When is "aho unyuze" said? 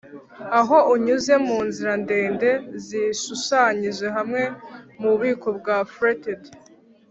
0.59-1.33